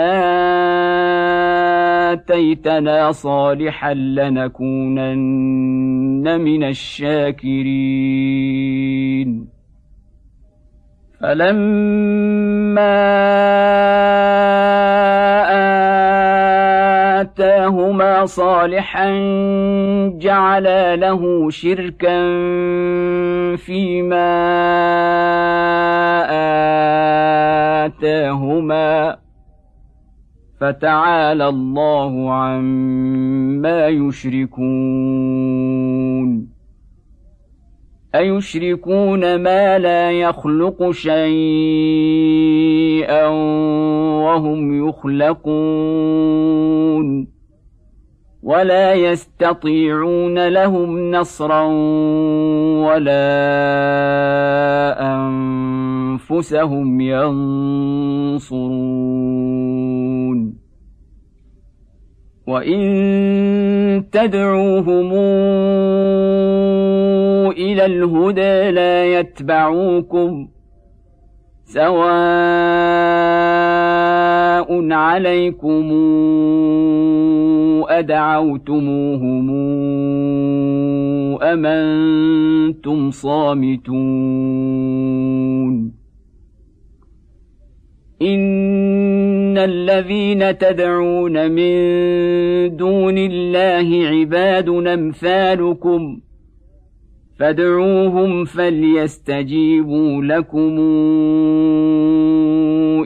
[2.11, 5.11] آتيتنا صالحا لنكونن
[6.41, 8.01] من الشاكرين.
[11.21, 12.91] فلما
[17.71, 19.09] آتاهما صالحا
[20.19, 22.21] جعلا له شركا
[23.55, 24.31] فيما
[27.85, 29.17] آتاهما
[30.59, 35.41] فتعالى الله عما يشركون.
[38.15, 41.21] ايشركون ما لا يخلق شيئا
[44.25, 45.51] وهم يخلقون.
[48.43, 51.63] ولا يستطيعون لهم نصرا
[52.87, 53.21] ولا
[55.15, 58.61] انفسهم ينصرون
[62.47, 62.81] وان
[64.11, 65.13] تدعوهم
[67.51, 70.47] إلى الهدى لا يتبعوكم
[71.71, 71.91] سواء
[74.91, 75.87] عليكم
[77.89, 79.49] أدعوتموهم
[81.41, 83.91] أم أنتم صامتون.
[88.21, 91.75] إن الذين تدعون من
[92.75, 96.19] دون الله عباد أمثالكم
[97.41, 100.79] فادعوهم فليستجيبوا لكم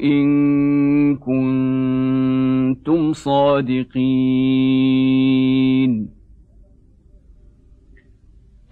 [0.03, 3.95] إن كنتم صادقين.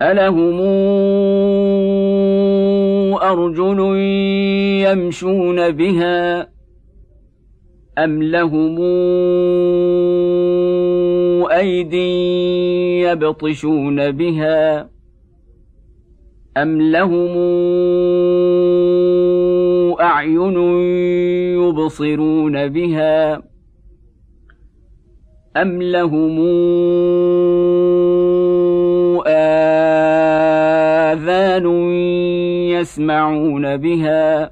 [0.02, 0.60] ألهم
[3.23, 3.80] أرجل
[4.84, 6.49] يمشون بها
[7.98, 8.80] أم لهم
[11.52, 14.93] أيدي يبطشون بها
[16.58, 17.38] أم لهم
[20.02, 20.58] أعين
[21.58, 23.42] يبصرون بها
[25.58, 26.40] أم لهم
[29.28, 31.66] آذان
[32.70, 34.52] يسمعون بها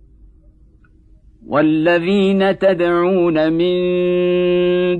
[1.51, 3.75] والذين تدعون من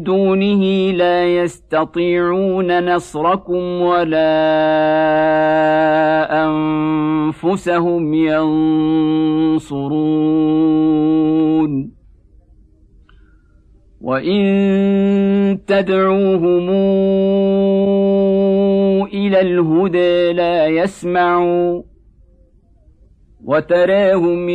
[0.04, 4.34] دونه لا يستطيعون نصركم ولا
[6.46, 9.92] أنفسهم ينصرون.
[14.02, 16.70] وإن تدعوهم
[19.14, 21.82] إلى الهدى لا يسمعوا
[23.46, 24.50] وتراهم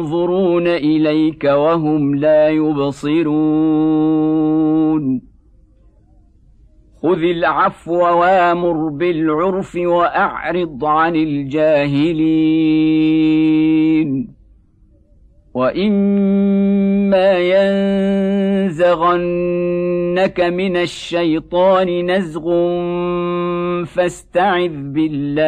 [0.00, 3.30] ينظرون إليك وهم لا يبصرون.
[7.02, 12.40] خذ العفو وامر بالعرف وأعرض عن الجاهلين.
[15.54, 17.32] وإما
[18.68, 18.80] ينزغنك
[20.40, 22.50] من الشيطان نزغ
[23.84, 25.40] فاستعذ بالله.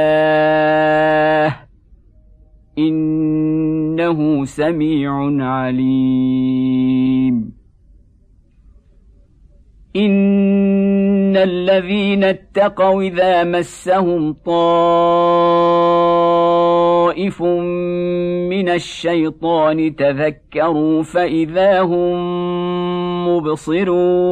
[2.78, 5.12] إنه سميع
[5.44, 6.82] عليم.
[9.96, 15.02] إن الذين اتقوا إذا مسهم طائف
[18.52, 22.16] من الشيطان تذكروا فإذا هم
[23.28, 24.22] مبصرون.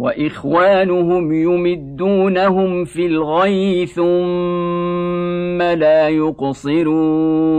[0.00, 7.50] وإخوانهم يمدونهم في الغي ثم لا يقصرون.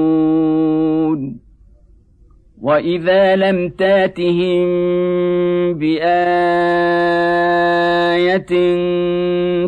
[2.61, 4.67] وإذا لم تاتهم
[5.73, 6.21] بآية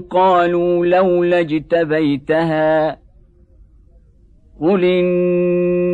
[0.09, 2.97] قالوا لولا اجتبيتها
[4.61, 5.93] قل إنما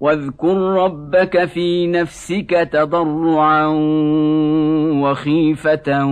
[0.00, 3.66] واذكر ربك في نفسك تضرعا
[5.02, 6.04] وخيفه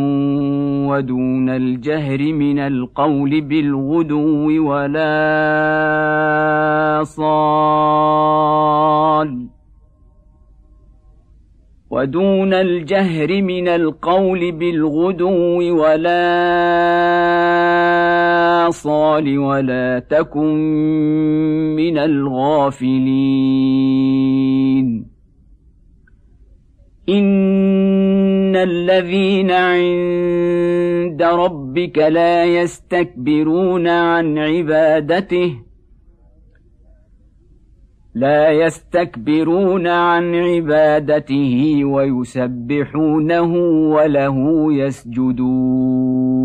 [0.89, 5.09] ودون الجهر من القول بالغدو ولا
[7.05, 8.29] صال
[11.91, 16.19] ودون الجهر من القول بالغدو ولا
[18.71, 20.57] صال ولا تكن
[21.77, 23.29] من الغافلين.
[27.09, 35.68] إن الذين عند ربك لا يستكبرون عن عبادته
[38.19, 43.53] لا يستكبرون عن عبادته ويسبحونه
[43.95, 46.38] وله يسجدون.